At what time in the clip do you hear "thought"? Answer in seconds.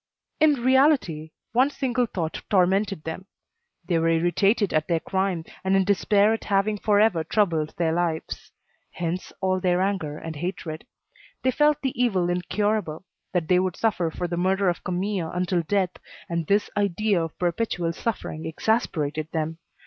2.07-2.41